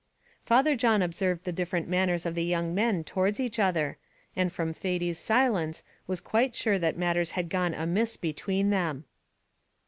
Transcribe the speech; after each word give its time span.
Father 0.47 0.75
John 0.75 1.03
observed 1.03 1.43
the 1.43 1.51
different 1.51 1.87
manners 1.87 2.25
of 2.25 2.33
the 2.33 2.43
young 2.43 2.73
men 2.73 3.03
towards 3.03 3.39
each 3.39 3.59
other, 3.59 3.99
and 4.35 4.51
from 4.51 4.73
Thady's 4.73 5.19
silence, 5.19 5.83
was 6.07 6.19
quite 6.19 6.55
sure 6.55 6.79
that 6.79 6.97
matters 6.97 7.33
had 7.33 7.49
gone 7.49 7.75
amiss 7.75 8.17
between 8.17 8.71
them. 8.71 9.05